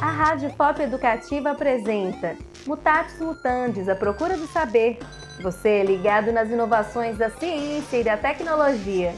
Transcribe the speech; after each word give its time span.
A 0.00 0.10
Rádio 0.10 0.50
Pop 0.54 0.80
Educativa 0.82 1.52
apresenta 1.52 2.36
Mutatis 2.66 3.18
Mutandis, 3.18 3.88
a 3.88 3.94
procura 3.94 4.36
do 4.36 4.46
saber. 4.46 4.98
Você 5.42 5.68
é 5.68 5.84
ligado 5.84 6.30
nas 6.32 6.50
inovações 6.50 7.16
da 7.16 7.30
ciência 7.30 7.98
e 7.98 8.04
da 8.04 8.16
tecnologia. 8.16 9.14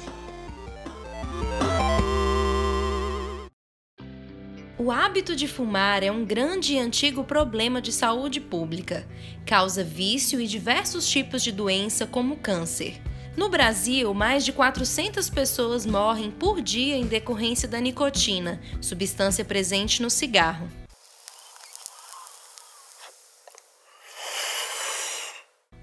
O 4.79 4.91
hábito 4.91 5.37
de 5.37 5.47
fumar 5.47 6.03
é 6.03 6.11
um 6.11 6.25
grande 6.25 6.75
e 6.75 6.79
antigo 6.79 7.23
problema 7.25 7.83
de 7.83 7.93
saúde 7.93 8.41
pública. 8.41 9.07
Causa 9.45 9.85
vício 9.85 10.41
e 10.41 10.47
diversos 10.47 11.07
tipos 11.07 11.43
de 11.43 11.53
doença, 11.53 12.07
como 12.07 12.37
câncer. 12.37 13.01
No 13.41 13.49
Brasil, 13.49 14.13
mais 14.13 14.45
de 14.45 14.53
400 14.53 15.31
pessoas 15.31 15.87
morrem 15.87 16.31
por 16.31 16.61
dia 16.61 16.95
em 16.95 17.07
decorrência 17.07 17.67
da 17.67 17.81
nicotina, 17.81 18.61
substância 18.83 19.43
presente 19.43 20.03
no 20.03 20.11
cigarro. 20.11 20.69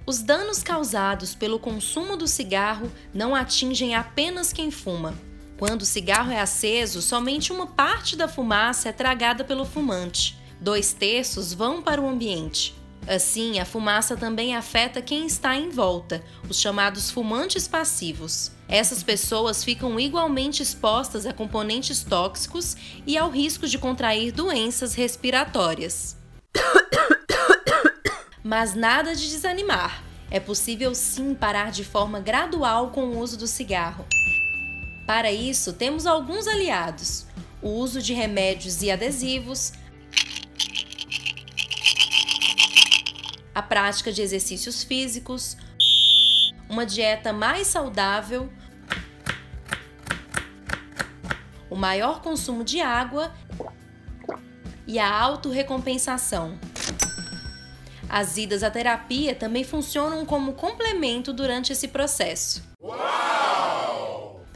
Os 0.05 0.21
danos 0.21 0.61
causados 0.61 1.33
pelo 1.33 1.57
consumo 1.57 2.15
do 2.15 2.27
cigarro 2.27 2.91
não 3.11 3.33
atingem 3.33 3.95
apenas 3.95 4.53
quem 4.53 4.69
fuma, 4.69 5.15
quando 5.57 5.81
o 5.81 5.85
cigarro 5.85 6.31
é 6.31 6.39
aceso, 6.39 7.01
somente 7.01 7.51
uma 7.51 7.65
parte 7.65 8.15
da 8.15 8.27
fumaça 8.27 8.89
é 8.89 8.91
tragada 8.91 9.43
pelo 9.43 9.65
fumante. 9.65 10.37
Dois 10.61 10.93
terços 10.93 11.53
vão 11.53 11.81
para 11.81 11.99
o 11.99 12.07
ambiente. 12.07 12.75
Assim, 13.05 13.59
a 13.59 13.65
fumaça 13.65 14.17
também 14.17 14.55
afeta 14.55 15.01
quem 15.01 15.25
está 15.25 15.55
em 15.55 15.69
volta, 15.69 16.23
os 16.49 16.59
chamados 16.59 17.11
fumantes 17.11 17.67
passivos. 17.67 18.51
Essas 18.67 19.01
pessoas 19.01 19.63
ficam 19.63 19.99
igualmente 19.99 20.61
expostas 20.61 21.25
a 21.25 21.33
componentes 21.33 22.03
tóxicos 22.03 22.75
e 23.05 23.17
ao 23.17 23.29
risco 23.29 23.67
de 23.67 23.77
contrair 23.77 24.31
doenças 24.31 24.93
respiratórias. 24.93 26.17
Mas 28.43 28.75
nada 28.75 29.15
de 29.15 29.29
desanimar. 29.29 30.03
É 30.29 30.39
possível 30.39 30.93
sim 30.93 31.33
parar 31.33 31.71
de 31.71 31.85
forma 31.85 32.19
gradual 32.19 32.91
com 32.91 33.05
o 33.05 33.19
uso 33.19 33.37
do 33.37 33.47
cigarro. 33.47 34.05
Para 35.05 35.31
isso, 35.31 35.71
temos 35.71 36.05
alguns 36.05 36.47
aliados: 36.47 37.25
o 37.61 37.69
uso 37.69 38.01
de 38.01 38.13
remédios 38.13 38.81
e 38.81 38.91
adesivos, 38.91 39.71
a 43.57 43.61
prática 43.63 44.11
de 44.11 44.21
exercícios 44.21 44.83
físicos, 44.83 45.57
uma 46.69 46.85
dieta 46.85 47.33
mais 47.33 47.65
saudável, 47.65 48.53
o 51.67 51.75
maior 51.75 52.21
consumo 52.21 52.63
de 52.63 52.79
água 52.81 53.33
e 54.85 54.99
a 54.99 55.11
autorrecompensação. 55.11 56.55
As 58.07 58.37
idas 58.37 58.61
à 58.61 58.69
terapia 58.69 59.33
também 59.33 59.63
funcionam 59.63 60.23
como 60.23 60.53
complemento 60.53 61.33
durante 61.33 61.73
esse 61.73 61.87
processo. 61.87 62.61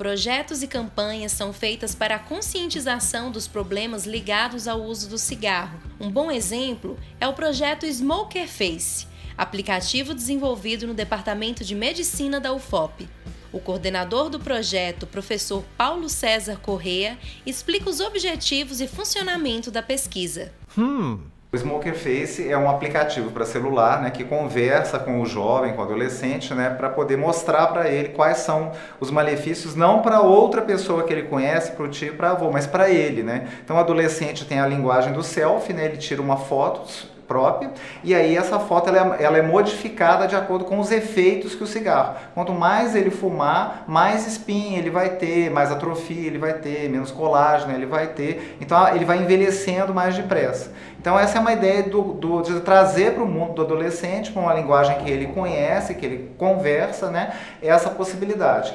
Projetos 0.01 0.63
e 0.63 0.67
campanhas 0.67 1.31
são 1.31 1.53
feitas 1.53 1.93
para 1.93 2.15
a 2.15 2.19
conscientização 2.19 3.29
dos 3.29 3.47
problemas 3.47 4.03
ligados 4.03 4.67
ao 4.67 4.81
uso 4.81 5.07
do 5.07 5.15
cigarro. 5.15 5.79
Um 5.99 6.09
bom 6.09 6.31
exemplo 6.31 6.97
é 7.19 7.27
o 7.27 7.33
projeto 7.33 7.85
Smoker 7.85 8.47
Face, 8.47 9.05
aplicativo 9.37 10.15
desenvolvido 10.15 10.87
no 10.87 10.95
Departamento 10.95 11.63
de 11.63 11.75
Medicina 11.75 12.39
da 12.39 12.51
UFOP. 12.51 13.07
O 13.53 13.59
coordenador 13.59 14.27
do 14.27 14.39
projeto, 14.39 15.05
professor 15.05 15.63
Paulo 15.77 16.09
César 16.09 16.57
Correa, 16.57 17.15
explica 17.45 17.87
os 17.87 17.99
objetivos 17.99 18.81
e 18.81 18.87
funcionamento 18.87 19.69
da 19.69 19.83
pesquisa. 19.83 20.51
Hum, 20.75 21.19
o 21.53 21.57
Smoker 21.57 21.93
Face 21.93 22.49
é 22.49 22.57
um 22.57 22.69
aplicativo 22.69 23.29
para 23.29 23.45
celular 23.45 24.01
né, 24.01 24.09
que 24.09 24.23
conversa 24.23 24.97
com 24.97 25.21
o 25.21 25.25
jovem, 25.25 25.73
com 25.73 25.81
o 25.81 25.83
adolescente, 25.83 26.53
né, 26.53 26.69
para 26.69 26.89
poder 26.89 27.17
mostrar 27.17 27.67
para 27.67 27.89
ele 27.89 28.09
quais 28.09 28.37
são 28.37 28.71
os 29.01 29.11
malefícios, 29.11 29.75
não 29.75 30.01
para 30.01 30.21
outra 30.21 30.61
pessoa 30.61 31.03
que 31.03 31.11
ele 31.11 31.23
conhece, 31.23 31.73
para 31.73 31.83
o 31.83 31.89
tio, 31.89 32.15
para 32.15 32.31
avô, 32.31 32.49
mas 32.51 32.65
para 32.65 32.89
ele. 32.89 33.21
Né? 33.21 33.49
Então 33.65 33.75
o 33.75 33.79
adolescente 33.79 34.45
tem 34.45 34.61
a 34.61 34.65
linguagem 34.65 35.11
do 35.11 35.21
selfie, 35.21 35.73
né, 35.73 35.83
ele 35.83 35.97
tira 35.97 36.21
uma 36.21 36.37
foto 36.37 36.89
própria, 37.31 37.71
e 38.03 38.13
aí 38.13 38.35
essa 38.35 38.59
foto 38.59 38.89
ela 38.89 39.15
é, 39.15 39.23
ela 39.23 39.37
é, 39.37 39.41
modificada 39.41 40.27
de 40.27 40.35
acordo 40.35 40.65
com 40.65 40.79
os 40.79 40.91
efeitos 40.91 41.55
que 41.55 41.63
o 41.63 41.67
cigarro. 41.67 42.15
Quanto 42.33 42.51
mais 42.51 42.93
ele 42.93 43.09
fumar, 43.09 43.85
mais 43.87 44.27
espinha 44.27 44.77
ele 44.77 44.89
vai 44.89 45.11
ter, 45.11 45.49
mais 45.49 45.71
atrofia 45.71 46.27
ele 46.27 46.37
vai 46.37 46.55
ter, 46.55 46.89
menos 46.89 47.09
colágeno 47.09 47.73
ele 47.73 47.85
vai 47.85 48.07
ter, 48.07 48.57
então 48.59 48.85
ele 48.93 49.05
vai 49.05 49.19
envelhecendo 49.19 49.93
mais 49.93 50.13
depressa. 50.13 50.73
Então 50.99 51.17
essa 51.17 51.37
é 51.37 51.41
uma 51.41 51.53
ideia 51.53 51.83
do, 51.83 52.01
do 52.13 52.41
de 52.41 52.59
trazer 52.59 53.13
para 53.13 53.23
o 53.23 53.27
mundo 53.27 53.53
do 53.53 53.61
adolescente, 53.61 54.29
com 54.29 54.41
uma 54.41 54.53
linguagem 54.53 54.97
que 54.97 55.09
ele 55.09 55.27
conhece, 55.27 55.95
que 55.95 56.05
ele 56.05 56.31
conversa, 56.37 57.09
né, 57.09 57.33
essa 57.61 57.89
possibilidade. 57.89 58.73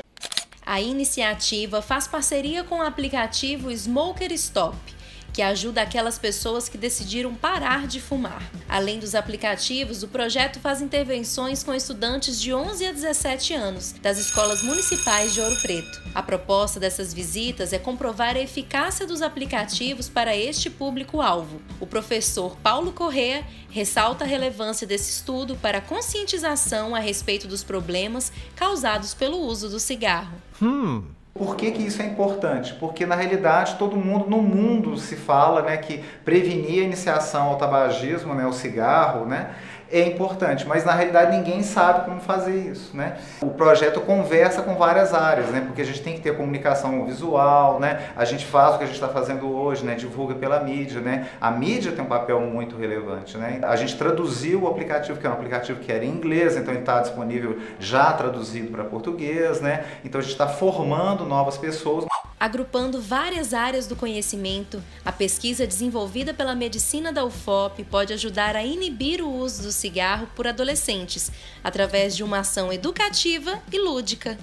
A 0.65 0.81
iniciativa 0.81 1.83
faz 1.83 2.09
parceria 2.09 2.65
com 2.65 2.79
o 2.79 2.83
aplicativo 2.83 3.71
Smoker 3.71 4.33
Stop 4.33 4.96
que 5.37 5.43
ajuda 5.43 5.83
aquelas 5.83 6.19
pessoas 6.19 6.67
que 6.67 6.79
decidiram 6.79 7.35
parar 7.35 7.87
de 7.87 8.01
fumar. 8.01 8.43
Além 8.67 8.99
dos 8.99 9.15
aplicativos, 9.15 10.03
o 10.03 10.09
projeto 10.09 10.59
faz 10.61 10.81
intervenções 10.81 11.63
com 11.63 11.75
estudantes 11.75 12.41
de 12.41 12.55
11 12.55 12.87
a 12.87 12.93
17 12.93 13.53
anos 13.53 13.93
das 14.01 14.17
escolas 14.17 14.63
municipais 14.63 15.35
de 15.35 15.43
Ouro 15.43 15.61
Preto. 15.61 16.01
A 16.15 16.23
proposta 16.23 16.81
dessas 16.81 17.13
visitas 17.13 17.75
é 17.75 17.79
comprovar 17.79 18.35
a 18.35 18.41
eficácia 18.41 19.07
dos 19.07 19.21
aplicativos 19.21 20.09
para 20.09 20.35
este 20.35 20.71
público-alvo. 20.71 21.61
O 21.79 21.87
professor 21.87 22.57
Paulo 22.63 22.91
Correa 22.91 23.47
ressalta 23.69 24.25
a 24.25 24.27
relevância 24.27 24.87
desse 24.87 25.11
estudo 25.11 25.55
para 25.57 25.79
a 25.79 25.83
conscientização 25.83 26.95
a 26.95 26.99
respeito 26.99 27.47
dos 27.47 27.63
problemas 27.63 28.33
causados 28.55 29.13
pelo 29.13 29.37
uso 29.37 29.69
do 29.69 29.79
cigarro. 29.79 30.41
Hum. 30.63 31.05
Por 31.37 31.57
que, 31.57 31.71
que 31.71 31.83
isso 31.83 32.03
é 32.03 32.07
importante? 32.07 32.75
Porque 32.75 33.05
na 33.05 33.15
realidade 33.15 33.77
todo 33.77 33.97
mundo 33.97 34.29
no 34.29 34.43
mundo 34.43 34.97
se 34.97 35.17
fala 35.17 35.63
né, 35.63 35.77
que 35.77 36.03
prevenir 36.25 36.83
a 36.83 36.87
iniciação 36.87 37.49
ao 37.49 37.57
tabagismo, 37.57 38.35
né, 38.35 38.45
ao 38.45 38.53
cigarro, 38.53 39.27
né, 39.27 39.51
é 39.91 40.03
importante, 40.03 40.67
mas 40.67 40.85
na 40.85 40.93
realidade 40.93 41.37
ninguém 41.37 41.63
sabe 41.63 42.05
como 42.05 42.21
fazer 42.21 42.57
isso, 42.57 42.97
né? 42.97 43.17
O 43.41 43.51
projeto 43.51 44.01
conversa 44.01 44.63
com 44.63 44.75
várias 44.75 45.15
áreas, 45.15 45.49
né? 45.49 45.63
Porque 45.65 45.83
a 45.83 45.85
gente 45.85 46.03
tem 46.03 46.15
que 46.15 46.21
ter 46.21 46.37
comunicação 46.37 47.05
visual, 47.05 47.79
né? 47.79 48.11
A 48.17 48.25
gente 48.25 48.45
faz 48.45 48.75
o 48.75 48.79
que 48.79 48.85
a 48.85 48.87
gente 48.87 48.97
está 48.97 49.09
fazendo 49.09 49.49
hoje, 49.55 49.85
né? 49.85 49.95
Divulga 49.95 50.35
pela 50.35 50.61
mídia, 50.61 51.01
né? 51.01 51.29
A 51.41 51.51
mídia 51.51 51.93
tem 51.93 52.05
um 52.05 52.09
papel 52.09 52.41
muito 52.41 52.77
relevante, 52.77 53.39
né? 53.39 53.61
A 53.63 53.77
gente 53.77 53.97
traduziu 53.97 54.63
o 54.63 54.69
aplicativo, 54.69 55.19
que 55.19 55.27
é 55.27 55.31
um 55.31 55.35
aplicativo 55.35 55.81
que 55.81 55.93
era 55.93 56.05
em 56.05 56.11
inglês, 56.11 56.57
então 56.57 56.73
ele 56.73 56.81
está 56.81 57.01
disponível 57.01 57.59
já 57.79 58.13
traduzido 58.13 58.71
para 58.71 58.85
português, 58.85 59.61
né? 59.61 59.85
Então 60.05 60.19
a 60.19 60.23
gente 60.23 60.33
está 60.33 60.49
formando 60.49 61.25
novas 61.25 61.57
pessoas. 61.57 62.07
Agrupando 62.39 63.01
várias 63.01 63.55
áreas 63.55 63.87
do 63.87 63.97
conhecimento, 63.97 64.83
a 65.03 65.11
pesquisa 65.11 65.67
desenvolvida 65.67 66.35
pela 66.35 66.55
medicina 66.55 67.11
da 67.11 67.25
UFOP 67.25 67.83
pode 67.85 68.13
ajudar 68.13 68.55
a 68.55 68.63
inibir 68.63 69.23
o 69.23 69.33
uso 69.33 69.63
do 69.63 69.73
cigarro 69.73 70.29
por 70.37 70.47
adolescentes, 70.47 71.33
através 71.65 72.15
de 72.15 72.23
uma 72.23 72.41
ação 72.41 72.71
educativa 72.71 73.63
e 73.73 73.79
lúdica. 73.79 74.37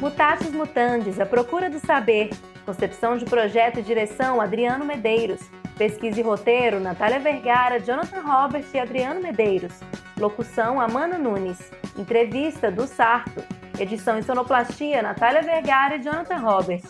Mutatis 0.00 0.50
Mutandis, 0.50 1.20
a 1.20 1.26
procura 1.26 1.70
do 1.70 1.78
saber. 1.78 2.30
Concepção 2.64 3.16
de 3.16 3.24
projeto 3.24 3.78
e 3.78 3.82
direção 3.82 4.40
Adriano 4.40 4.84
Medeiros. 4.84 5.40
Pesquisa 5.76 6.18
e 6.18 6.22
roteiro, 6.22 6.80
Natália 6.80 7.20
Vergara, 7.20 7.78
Jonathan 7.78 8.22
Robert 8.22 8.64
e 8.72 8.78
Adriano 8.78 9.20
Medeiros. 9.20 9.74
Locução, 10.18 10.80
Amanda 10.80 11.18
Nunes. 11.18 11.70
Entrevista, 11.98 12.70
do 12.70 12.86
Sarto. 12.86 13.44
Edição 13.78 14.18
e 14.18 14.22
sonoplastia, 14.22 15.02
Natália 15.02 15.42
Vergara 15.42 15.96
e 15.96 16.02
Jonathan 16.02 16.38
Robert. 16.38 16.82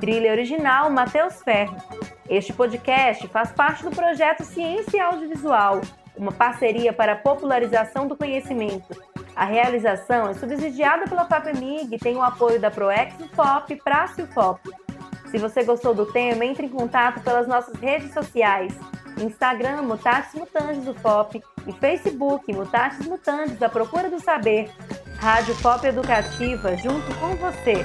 Trilha 0.00 0.32
original, 0.32 0.88
Matheus 0.88 1.42
Ferro. 1.42 1.76
Este 2.26 2.54
podcast 2.54 3.28
faz 3.28 3.52
parte 3.52 3.84
do 3.84 3.90
projeto 3.90 4.44
Ciência 4.44 5.04
Audiovisual, 5.04 5.82
uma 6.16 6.32
parceria 6.32 6.90
para 6.90 7.12
a 7.12 7.16
popularização 7.16 8.08
do 8.08 8.16
conhecimento. 8.16 8.96
A 9.36 9.44
realização 9.44 10.30
é 10.30 10.34
subsidiada 10.34 11.04
pela 11.04 11.26
FAPEMIG 11.26 11.96
e 11.96 11.98
tem 11.98 12.16
o 12.16 12.22
apoio 12.22 12.58
da 12.58 12.70
ProEx 12.70 13.14
FOP 13.34 13.74
e 13.74 13.76
Prácio 13.76 14.26
FOP. 14.28 14.70
Se 15.32 15.38
você 15.38 15.64
gostou 15.64 15.94
do 15.94 16.04
tema, 16.04 16.44
entre 16.44 16.66
em 16.66 16.68
contato 16.68 17.22
pelas 17.22 17.48
nossas 17.48 17.74
redes 17.80 18.12
sociais. 18.12 18.78
Instagram, 19.18 19.80
Mutatis 19.80 20.34
Mutandis 20.34 20.84
do 20.84 20.92
FOP 20.92 21.42
e 21.66 21.72
Facebook, 21.72 22.52
Mutatis 22.52 23.06
Mutandis, 23.06 23.62
a 23.62 23.68
procura 23.70 24.10
do 24.10 24.20
saber. 24.20 24.70
Rádio 25.16 25.56
Pop 25.62 25.86
Educativa, 25.86 26.76
junto 26.76 27.14
com 27.18 27.34
você. 27.36 27.82